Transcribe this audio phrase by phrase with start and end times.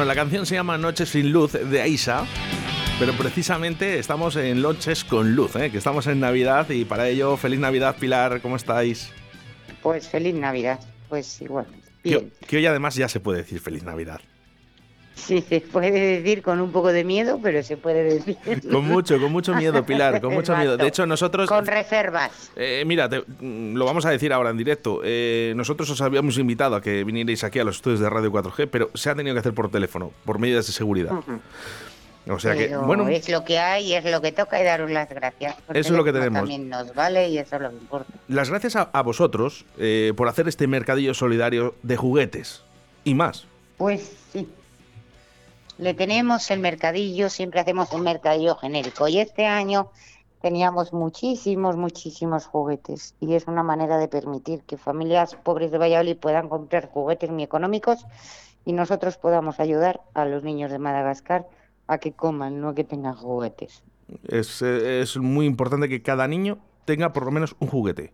[0.00, 2.24] Bueno, la canción se llama Noches sin luz de Aisa.
[2.98, 5.70] Pero precisamente estamos en Noches con Luz, ¿eh?
[5.70, 9.12] que estamos en Navidad y para ello, feliz Navidad, Pilar, ¿cómo estáis?
[9.82, 11.66] Pues feliz Navidad, pues igual.
[12.02, 12.32] Bien.
[12.40, 14.22] Que, que hoy además ya se puede decir feliz Navidad.
[15.20, 18.36] Sí, se puede decir con un poco de miedo, pero se puede decir.
[18.70, 20.76] Con mucho, con mucho miedo, Pilar, con mucho miedo.
[20.76, 21.48] De hecho, nosotros...
[21.48, 22.50] Con reservas.
[22.56, 25.00] Eh, mira, mm, lo vamos a decir ahora en directo.
[25.04, 28.68] Eh, nosotros os habíamos invitado a que vinierais aquí a los estudios de Radio 4G,
[28.70, 31.12] pero se ha tenido que hacer por teléfono, por medidas de seguridad.
[32.28, 35.08] O sea que, bueno, es lo que hay, es lo que toca y daros las
[35.08, 35.56] gracias.
[35.68, 36.40] Eso es lo que tenemos.
[36.40, 38.12] También nos vale y eso es lo que importa.
[38.28, 42.62] Las gracias a, vosotros eh, por hacer este mercadillo solidario de juguetes
[43.04, 43.46] y más.
[43.78, 44.46] Pues sí,
[45.80, 49.08] le tenemos el mercadillo, siempre hacemos un mercadillo genérico.
[49.08, 49.90] Y este año
[50.42, 53.14] teníamos muchísimos, muchísimos juguetes.
[53.18, 57.42] Y es una manera de permitir que familias pobres de Valladolid puedan comprar juguetes muy
[57.42, 58.06] económicos
[58.66, 61.48] y nosotros podamos ayudar a los niños de Madagascar
[61.86, 63.82] a que coman, no a que tengan juguetes.
[64.28, 68.12] Es, eh, es muy importante que cada niño tenga por lo menos un juguete.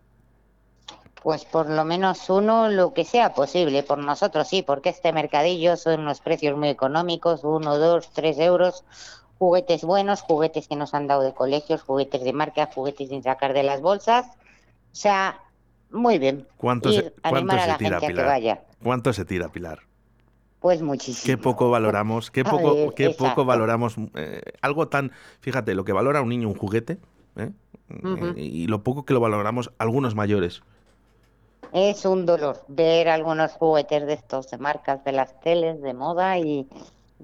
[1.23, 3.83] Pues por lo menos uno, lo que sea posible.
[3.83, 8.83] Por nosotros sí, porque este mercadillo son unos precios muy económicos, uno, dos, tres euros.
[9.39, 13.53] Juguetes buenos, juguetes que nos han dado de colegios, juguetes de marca, juguetes sin sacar
[13.53, 14.25] de las bolsas.
[14.91, 15.39] O sea,
[15.91, 16.47] muy bien.
[16.57, 17.11] ¿Cuánto se,
[17.77, 18.25] tira, Pilar?
[18.25, 18.63] Vaya.
[18.83, 19.79] ¿Cuánto se tira, Pilar?
[20.59, 21.25] Pues muchísimo.
[21.25, 26.21] Qué poco valoramos, qué poco, qué poco valoramos eh, algo tan, fíjate, lo que valora
[26.21, 26.97] un niño un juguete,
[27.35, 27.51] ¿eh?
[28.35, 30.63] y lo poco que lo valoramos algunos mayores.
[31.73, 36.37] Es un dolor ver algunos juguetes de estos de marcas de las teles de moda
[36.37, 36.67] y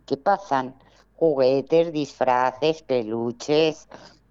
[0.05, 0.75] que pasan
[1.15, 3.87] juguetes, disfraces, peluches,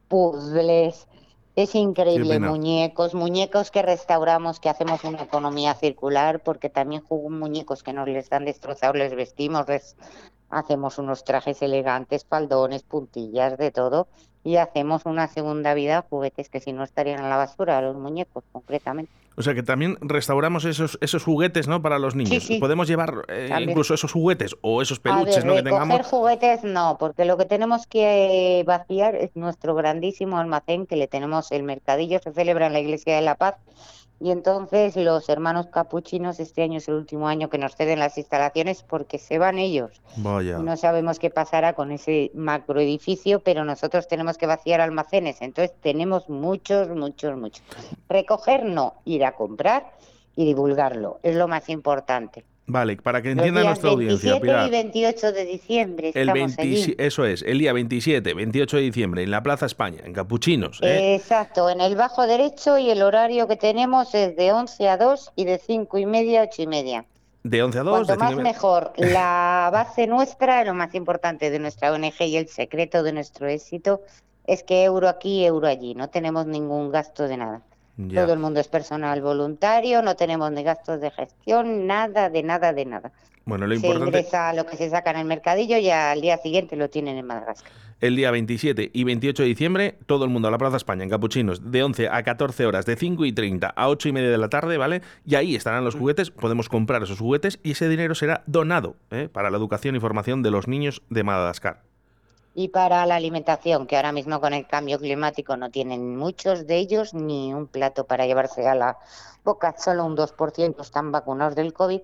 [0.09, 1.09] puzzles.
[1.57, 7.93] Es increíble, muñecos, muñecos que restauramos, que hacemos una economía circular, porque también muñecos que
[7.93, 9.97] nos les dan destrozados, les vestimos, les
[10.49, 14.09] hacemos unos trajes elegantes, faldones, puntillas, de todo,
[14.45, 18.45] y hacemos una segunda vida juguetes que si no estarían en la basura, los muñecos
[18.53, 19.22] concretamente.
[19.37, 21.83] O sea que también restauramos esos, esos juguetes, ¿no?
[21.83, 22.49] Para los niños.
[22.61, 25.55] Podemos llevar eh, incluso esos juguetes o esos peluches, ¿no?
[25.55, 26.07] Que tengamos.
[26.07, 31.53] juguetes no, porque lo que tenemos que vaciar es nuestro grandísimo almacén que le tenemos
[31.53, 33.57] el mercadillo se celebra en la Iglesia de la Paz
[34.23, 38.17] y entonces los hermanos capuchinos, este año es el último año que nos ceden las
[38.17, 40.01] instalaciones porque se van ellos.
[40.17, 40.59] Vaya.
[40.59, 45.43] no sabemos qué pasará con ese macroedificio, pero nosotros tenemos que vaciar almacenes.
[45.43, 47.65] Entonces tenemos muchos, muchos, muchos.
[48.09, 49.91] Recoger no, ir a comprar
[50.37, 51.19] y divulgarlo.
[51.25, 52.45] Es lo más importante.
[52.67, 54.39] Vale, para que entienda nuestra audiencia.
[54.39, 56.13] 27 y 28 de diciembre.
[56.15, 56.31] El
[56.99, 60.79] Eso es, el día 27, 28 de diciembre, en la Plaza España, en Capuchinos.
[60.81, 61.17] ¿eh?
[61.17, 65.33] Exacto, en el bajo derecho y el horario que tenemos es de 11 a 2
[65.35, 67.05] y de 5 y media a 8 y media.
[67.43, 68.07] De 11 a 2.
[68.07, 68.93] Cuanto más mejor.
[68.97, 74.03] La base nuestra, lo más importante de nuestra ONG y el secreto de nuestro éxito
[74.47, 75.95] es que euro aquí, euro allí.
[75.95, 77.63] No tenemos ningún gasto de nada.
[77.97, 82.73] Todo el mundo es personal voluntario, no tenemos ni gastos de gestión, nada, de nada,
[82.73, 83.13] de nada.
[83.45, 84.05] Bueno, lo importante...
[84.05, 87.19] Se ingresa lo que se saca en el mercadillo y al día siguiente lo tienen
[87.19, 87.71] en Madagascar.
[88.01, 91.11] El día 27 y 28 de diciembre, todo el mundo a la Plaza España, en
[91.11, 94.39] Capuchinos, de 11 a 14 horas, de 5 y 30 a 8 y media de
[94.39, 95.03] la tarde, ¿vale?
[95.25, 99.29] Y ahí estarán los juguetes, podemos comprar esos juguetes y ese dinero será donado ¿eh?
[99.31, 101.92] para la educación y formación de los niños de Madagascar
[102.55, 106.77] y para la alimentación, que ahora mismo con el cambio climático no tienen muchos de
[106.77, 108.99] ellos ni un plato para llevarse a la
[109.45, 112.01] boca, solo un 2% están vacunados del COVID,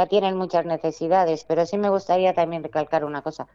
[0.00, 3.46] sea, tienen muchas necesidades, pero sí me gustaría también recalcar una cosa,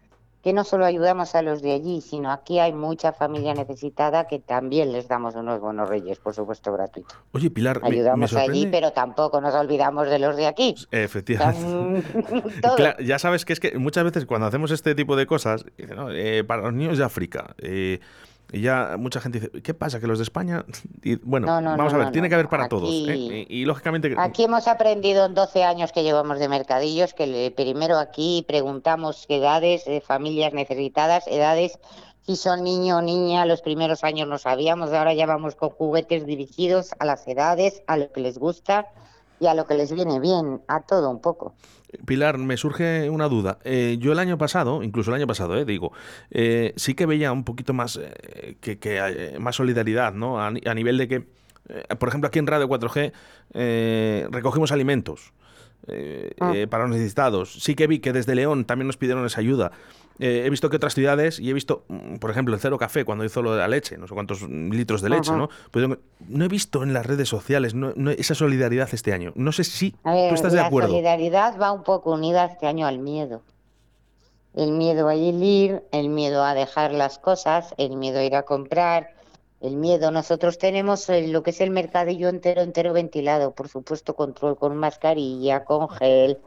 [0.46, 4.38] que no solo ayudamos a los de allí, sino aquí hay mucha familia necesitada que
[4.38, 7.16] también les damos unos buenos reyes, por supuesto, gratuito.
[7.32, 10.76] Oye, Pilar, ayudamos allí, pero tampoco nos olvidamos de los de aquí.
[10.92, 12.04] Efectivamente.
[13.04, 16.62] ya sabes que es que muchas veces cuando hacemos este tipo de cosas, eh, para
[16.62, 18.00] los niños de África, eh,
[18.52, 20.00] y ya mucha gente dice, ¿qué pasa?
[20.00, 20.66] Que los de España...
[21.04, 22.90] Y, bueno, vamos a ver, tiene que haber para todos.
[22.90, 23.46] ¿eh?
[23.50, 24.14] Y, lógicamente...
[24.18, 29.86] Aquí hemos aprendido en 12 años que llevamos de mercadillos que primero aquí preguntamos edades,
[29.86, 31.80] de familias necesitadas, edades,
[32.26, 36.26] si son niño o niña, los primeros años no sabíamos, ahora ya vamos con juguetes
[36.26, 38.88] dirigidos a las edades, a lo que les gusta
[39.40, 41.56] y a lo que les viene bien, a todo un poco.
[42.06, 43.60] Pilar, me surge una duda.
[43.64, 45.92] Eh, yo el año pasado, incluso el año pasado, eh, digo,
[46.32, 48.00] eh, sí que veía un poquito más
[48.60, 50.40] que, más solidaridad, ¿no?
[50.40, 51.28] A, a nivel de que,
[51.98, 55.34] por ejemplo, aquí en Radio 4G recogimos alimentos.
[56.40, 56.54] Ah.
[56.70, 57.54] para los necesitados.
[57.62, 59.72] Sí que vi que desde León también nos pidieron esa ayuda.
[60.18, 63.04] Eh, he visto que otras ciudades, y he visto, mm, por ejemplo, el Cero Café,
[63.04, 65.50] cuando hizo lo de la leche, no sé cuántos litros de leche, ¿no?
[65.72, 67.76] Pues no he visto en las redes sociales
[68.18, 69.34] esa solidaridad este año.
[69.36, 70.88] No sé si tú estás de acuerdo.
[70.88, 73.42] La solidaridad va un poco unida este año al miedo.
[74.54, 78.44] el miedo a ir, el miedo a dejar las cosas, el miedo a ir a
[78.44, 79.15] comprar,
[79.68, 80.12] el miedo.
[80.12, 85.66] Nosotros tenemos lo que es el mercadillo entero, entero ventilado, por supuesto, control con mascarilla,
[85.66, 86.40] con gel,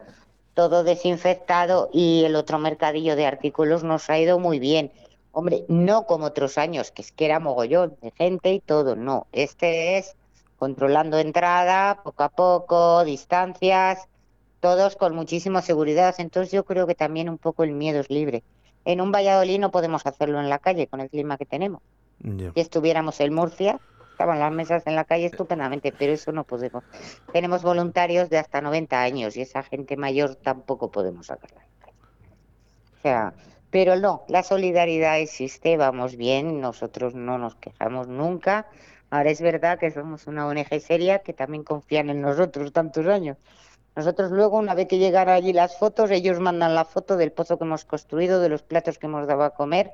[0.54, 4.92] todo desinfectado y el otro mercadillo de artículos nos ha ido muy bien.
[5.32, 9.26] Hombre, no como otros años, que es que era mogollón de gente y todo, no.
[9.32, 10.16] Este es
[10.58, 14.08] controlando entrada, poco a poco, distancias,
[14.60, 16.14] todos con muchísima seguridad.
[16.18, 18.42] Entonces yo creo que también un poco el miedo es libre.
[18.84, 21.82] En un Valladolid no podemos hacerlo en la calle con el clima que tenemos.
[22.22, 23.80] Si estuviéramos en Murcia,
[24.10, 26.82] estaban las mesas en la calle estupendamente, pero eso no podemos.
[27.32, 31.64] Tenemos voluntarios de hasta 90 años y esa gente mayor tampoco podemos sacarla.
[32.98, 33.32] O sea,
[33.70, 38.66] pero no, la solidaridad existe, vamos bien, nosotros no nos quejamos nunca.
[39.10, 43.36] Ahora es verdad que somos una ONG seria que también confían en nosotros tantos años.
[43.96, 47.58] Nosotros luego, una vez que llegan allí las fotos, ellos mandan la foto del pozo
[47.58, 49.93] que hemos construido, de los platos que hemos dado a comer,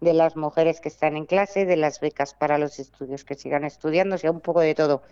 [0.00, 3.64] de las mujeres que están en clase, de las becas para los estudios que sigan
[3.64, 5.02] estudiando, o sea, un poco de todo.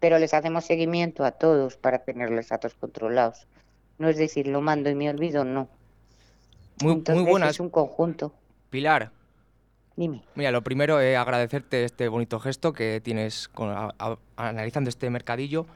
[0.00, 3.46] Pero les hacemos seguimiento a todos para tenerles datos controlados.
[3.96, 5.68] No es decir, lo mando y me olvido, no.
[6.82, 7.50] Muy, muy buenas.
[7.50, 8.34] Es un conjunto.
[8.68, 9.12] Pilar.
[9.96, 10.24] Dime.
[10.34, 13.48] Mira, lo primero es agradecerte este bonito gesto que tienes
[14.36, 15.66] analizando este mercadillo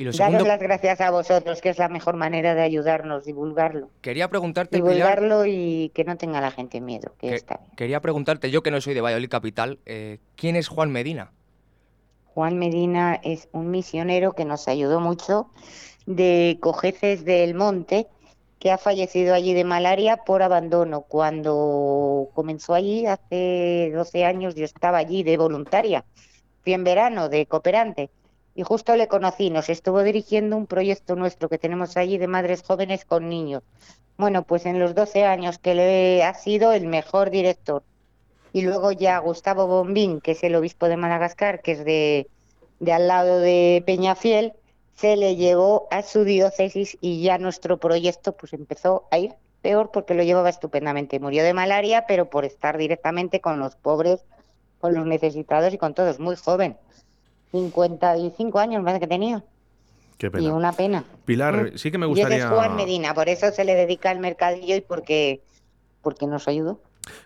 [0.00, 3.90] y Daros las gracias a vosotros, que es la mejor manera de ayudarnos, divulgarlo.
[4.00, 8.62] Quería preguntarte, Divulgarlo y que no tenga la gente miedo, que, está Quería preguntarte, yo
[8.62, 11.32] que no soy de Valladolid Capital, eh, ¿quién es Juan Medina?
[12.32, 15.50] Juan Medina es un misionero que nos ayudó mucho
[16.06, 18.06] de Cojeces del Monte,
[18.58, 21.02] que ha fallecido allí de malaria por abandono.
[21.02, 26.04] Cuando comenzó allí, hace 12 años, yo estaba allí de voluntaria.
[26.62, 28.10] Fui en verano de cooperante
[28.54, 32.62] y justo le conocí, nos estuvo dirigiendo un proyecto nuestro que tenemos allí de madres
[32.62, 33.62] jóvenes con niños.
[34.16, 37.82] Bueno, pues en los 12 años que le ha sido el mejor director.
[38.52, 42.28] Y luego ya Gustavo Bombín, que es el obispo de Madagascar, que es de,
[42.80, 44.54] de al lado de Peñafiel,
[44.94, 49.90] se le llevó a su diócesis y ya nuestro proyecto pues empezó a ir peor
[49.92, 51.20] porque lo llevaba estupendamente.
[51.20, 54.24] Murió de malaria, pero por estar directamente con los pobres,
[54.80, 56.76] con los necesitados y con todos, muy joven.
[57.52, 59.44] 55 años más que tenía.
[60.18, 60.44] Qué pena.
[60.44, 61.04] Y una pena.
[61.24, 62.38] Pilar, sí que me gustaría...
[62.38, 65.40] Es Juan Medina, por eso se le dedica al mercadillo y porque,
[66.02, 66.80] porque nos ayudó.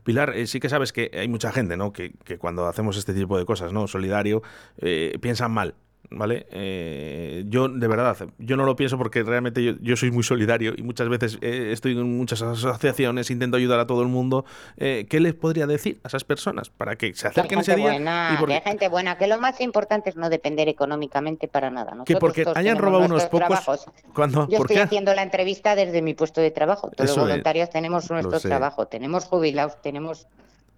[0.05, 1.93] Pilar, eh, sí que sabes que hay mucha gente, ¿no?
[1.93, 3.89] Que, que, cuando hacemos este tipo de cosas, ¿no?
[3.89, 4.43] Solidario,
[4.79, 5.75] eh, piensan mal.
[6.11, 6.47] ¿Vale?
[6.51, 10.83] Eh, yo, de verdad, yo no lo pienso porque realmente yo, soy muy solidario y
[10.83, 14.45] muchas veces eh, estoy en muchas asociaciones, intento ayudar a todo el mundo.
[14.77, 17.93] Eh, ¿Qué les podría decir a esas personas para que se acerquen ese día?
[17.93, 21.97] Buena, y gente buena, que lo más importante es no depender económicamente para nada.
[22.05, 23.87] que porque hayan robado unos pocos.
[24.15, 26.91] Cuando, yo estoy haciendo la entrevista desde mi puesto de trabajo.
[26.91, 30.27] Todos los voluntarios tenemos nuestro trabajo, tenemos jubilados, tenemos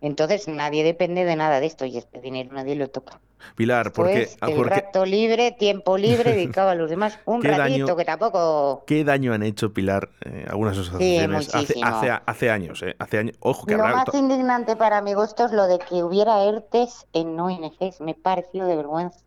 [0.01, 3.21] entonces nadie depende de nada de esto y este dinero nadie lo toca.
[3.55, 8.05] Pilar, porque, ah, el rato libre, tiempo libre dedicado a los demás, un ratito que
[8.05, 8.85] tampoco.
[8.87, 12.83] ¿Qué daño han hecho Pilar eh, algunas asociaciones hace, hace, años?
[12.83, 16.03] Eh, hace años, ojo que lo más indignante para mi gusto es lo de que
[16.03, 18.01] hubiera ERTES en ONGs.
[18.01, 19.21] Me pareció de vergüenza.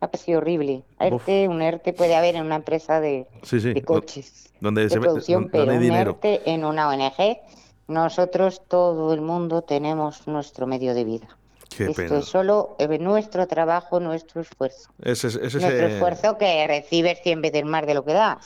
[0.00, 0.82] Ha parecido horrible.
[1.00, 3.26] ERTE, un ERTE puede haber en una empresa de,
[3.84, 7.38] coches, donde de producción, pero un ERTE en una ONG
[7.88, 11.28] nosotros, todo el mundo, tenemos nuestro medio de vida.
[11.78, 14.90] Esto es solo eh, nuestro trabajo, nuestro esfuerzo.
[15.02, 18.38] Ese, ese, nuestro esfuerzo que recibes 100 veces más de lo que das.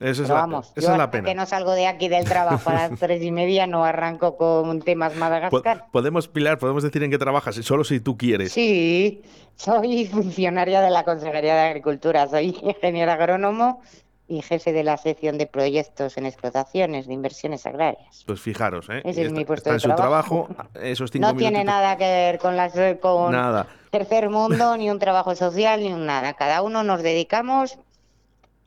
[0.00, 1.28] Eso es, vamos, la, es la pena.
[1.28, 4.82] que no salgo de aquí del trabajo a las tres y media, no arranco con
[4.82, 5.86] temas Madagascar.
[5.92, 8.52] Podemos, Pilar, podemos decir en qué trabajas, solo si tú quieres.
[8.52, 9.22] Sí,
[9.54, 13.80] soy funcionaria de la Consejería de Agricultura, soy ingeniero agrónomo
[14.26, 18.24] y jefe de la sección de proyectos en explotaciones de inversiones agrarias.
[18.26, 19.02] Pues fijaros, ¿eh?
[19.04, 20.48] Ese es mi puesto de en su trabajo.
[20.74, 23.66] Esos cinco no tiene nada que ver con las con nada.
[23.90, 26.34] tercer mundo, ni un trabajo social, ni un nada.
[26.34, 27.78] Cada uno nos dedicamos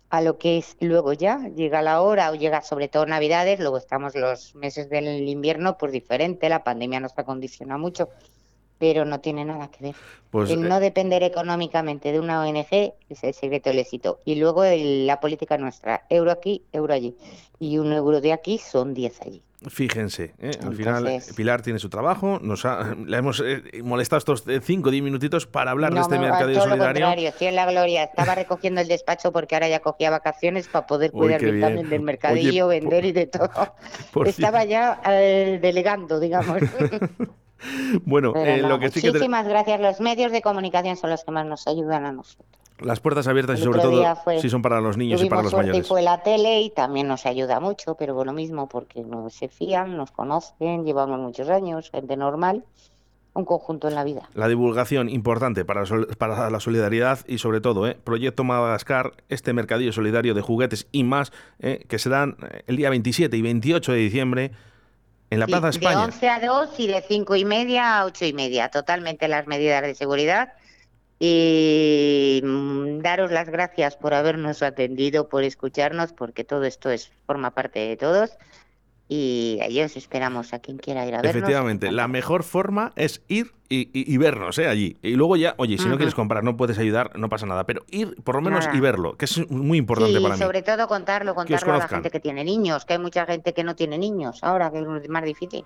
[0.10, 3.78] a lo que es luego ya llega la hora o llega sobre todo Navidades, luego
[3.78, 8.10] estamos los meses del invierno, pues diferente, la pandemia nos ha condicionado mucho,
[8.78, 9.96] pero no tiene nada que ver.
[10.30, 14.20] Pues, el eh, no depender económicamente de una ONG es el secreto del éxito.
[14.26, 17.16] Y luego la política nuestra, euro aquí, euro allí.
[17.60, 19.44] Y un euro de aquí son 10 allí.
[19.70, 20.52] Fíjense, ¿eh?
[20.64, 24.92] al final Pilar tiene su trabajo, nos ha, le hemos eh, molestado estos 5 o
[24.92, 27.08] 10 minutitos para hablar de este mercado solidario.
[27.08, 30.86] Lo estoy en la gloria, estaba recogiendo el despacho porque ahora ya cogía vacaciones para
[30.86, 33.50] poder cuidar también del mercadillo, vender y de todo.
[34.26, 35.02] Estaba ya
[35.60, 36.62] delegando, digamos.
[38.06, 39.08] bueno, eh, lo que sí que...
[39.12, 39.80] Muchísimas gracias.
[39.80, 42.48] Los medios de comunicación son los que más nos ayudan a nosotros.
[42.80, 45.50] Las puertas abiertas y sobre todo fue- si son para los niños y para los
[45.52, 45.88] suerte y mayores.
[45.88, 49.48] fue la tele y también nos ayuda mucho, pero por lo mismo, porque no se
[49.48, 52.64] fían, nos conocen, llevamos muchos años, gente normal,
[53.34, 54.30] un conjunto en la vida.
[54.36, 55.86] La divulgación importante para,
[56.20, 57.98] para la solidaridad y sobre todo, ¿eh?
[58.04, 61.84] Proyecto Madagascar, este mercadillo solidario de juguetes y más, ¿eh?
[61.88, 64.52] que serán eh, el día 27 y 28 de diciembre
[65.30, 66.04] en la Sí, Plaza De España.
[66.04, 69.82] 11 a 2 y de 5 y media a 8 y media, totalmente las medidas
[69.82, 70.54] de seguridad.
[71.20, 77.52] Y mm, daros las gracias por habernos atendido, por escucharnos, porque todo esto es forma
[77.52, 78.38] parte de todos.
[79.10, 81.30] Y ahí os esperamos a quien quiera ir a vernos.
[81.36, 84.68] Efectivamente, la mejor forma es ir y, y- y vernos ¿eh?
[84.68, 84.98] allí.
[85.02, 87.64] Y luego ya, oye, si no quieres comprar, no puedes ayudar, no pasa nada.
[87.66, 88.78] Pero ir por lo menos Nada.
[88.78, 90.42] y verlo, que es muy importante sí, para mí.
[90.42, 93.64] sobre todo contarlo, contarlo a la gente que tiene niños, que hay mucha gente que
[93.64, 95.64] no tiene niños, ahora que es más difícil.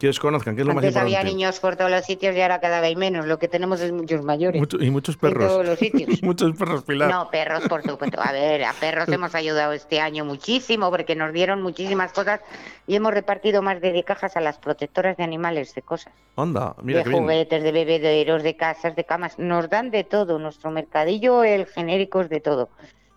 [0.00, 1.36] Que os conozcan, que es lo Antes más había importante.
[1.36, 3.26] niños por todos los sitios y ahora cada vez menos.
[3.26, 5.46] Lo que tenemos es muchos mayores Mucho- y muchos en perros.
[5.48, 6.08] todos los sitios.
[6.22, 7.10] muchos perros, Pilar.
[7.10, 8.18] No, perros, por supuesto.
[8.18, 12.40] A ver, a perros hemos ayudado este año muchísimo porque nos dieron muchísimas cosas
[12.86, 16.14] y hemos repartido más de 10 cajas a las protectoras de animales, de cosas.
[16.34, 17.22] Onda, mira de qué bien.
[17.22, 19.38] juguetes, de bebederos, de casas, de camas.
[19.38, 20.38] Nos dan de todo.
[20.38, 22.70] Nuestro mercadillo, el genérico es de todo.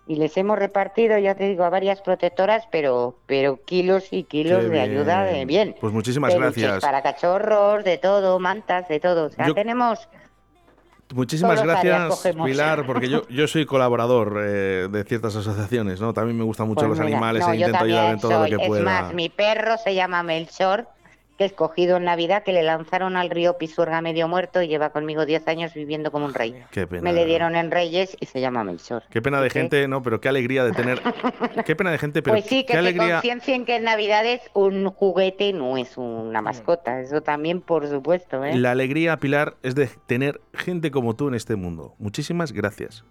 [0.06, 4.60] Y les hemos repartido, ya te digo, a varias protectoras, pero pero kilos y kilos
[4.64, 5.74] Qué de ayuda de bien.
[5.80, 6.82] Pues muchísimas Peluches gracias.
[6.84, 9.26] Para cachorros, de todo, mantas, de todo.
[9.26, 10.06] O sea, Yo- tenemos
[11.14, 12.34] Muchísimas Todos gracias.
[12.44, 16.12] Pilar, porque yo, yo soy colaborador eh, de ciertas asociaciones, ¿no?
[16.14, 18.50] También me gustan mucho Pues los mira, animales no, e intento ayudar en todo soy.
[18.50, 18.82] lo que Es pueda.
[18.84, 20.88] más, mi perro se llama Melchor,
[21.38, 24.90] que es cogido en Navidad, que le lanzaron al río Pisuerga medio muerto y lleva
[24.90, 26.62] conmigo 10 años viviendo como un rey.
[26.70, 27.02] Qué pena.
[27.02, 29.02] Me le dieron en Reyes y se llama Melchor.
[29.10, 29.60] Qué pena de ¿Qué?
[29.60, 30.02] gente, ¿no?
[30.02, 31.00] Pero qué alegría de tener.
[31.66, 33.14] Qué pena de gente, pero Pues sí, que qué alegría.
[33.14, 37.00] conciencien que en Navidades un juguete no es una mascota.
[37.00, 38.44] Eso también, por supuesto.
[38.44, 38.54] ¿eh?
[38.56, 41.94] La alegría, Pilar, es de tener gente como tú en este mundo.
[41.98, 43.04] Muchísimas gracias.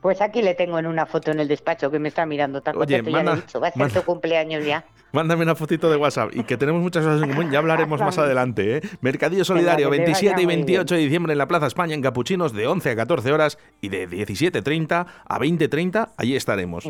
[0.00, 2.74] Pues aquí le tengo en una foto en el despacho que me está mirando tan
[2.76, 3.10] Oye, contento.
[3.10, 4.84] ya le manda- he dicho, va a ser manda- tu cumpleaños ya.
[5.12, 7.50] Mándame una fotito de WhatsApp y que tenemos muchas cosas en común.
[7.50, 8.80] Ya hablaremos más adelante, ¿eh?
[9.00, 11.94] Mercadillo Solidario, que te vaya 27 y muy 28 de diciembre en la Plaza España,
[11.94, 16.10] en Capuchinos, de 11 a 14 horas y de 17.30 a 20.30.
[16.16, 16.84] Allí estaremos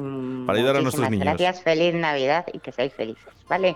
[0.47, 1.25] para ayudar a nuestros niños.
[1.25, 3.25] Gracias, feliz Navidad y que seáis felices.
[3.49, 3.75] ¿Vale?